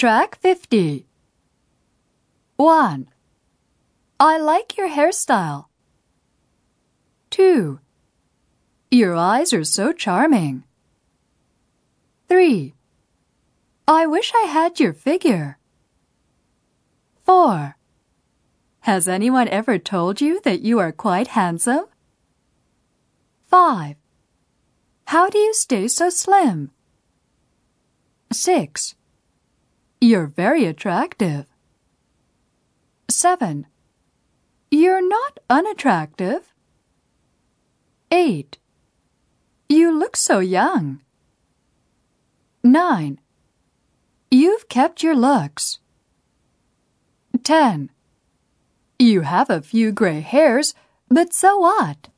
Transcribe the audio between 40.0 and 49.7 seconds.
so young. 9. You've kept your looks. 10. You have a